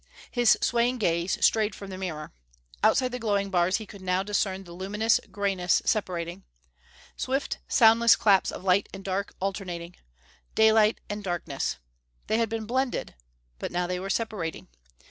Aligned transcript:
His 0.31 0.57
swaying 0.61 0.97
gaze 0.97 1.37
strayed 1.45 1.75
from 1.75 1.91
the 1.91 1.97
mirror. 1.99 2.33
Outside 2.83 3.11
the 3.11 3.19
glowing 3.19 3.51
bars 3.51 3.77
he 3.77 3.85
could 3.85 4.01
now 4.01 4.23
discern 4.23 4.63
the 4.63 4.73
luminous 4.73 5.19
greyness 5.31 5.79
separating. 5.85 6.43
Swift, 7.15 7.59
soundless 7.67 8.15
claps 8.15 8.51
of 8.51 8.63
light 8.63 8.89
and 8.95 9.03
dark, 9.03 9.35
alternating. 9.39 9.95
Daylight 10.55 11.01
and 11.07 11.23
darkness. 11.23 11.75
They 12.25 12.39
had 12.39 12.49
been 12.49 12.65
blended, 12.65 13.13
but 13.59 13.71
now 13.71 13.85
they 13.85 13.99
were 13.99 14.09
separating. 14.09 14.69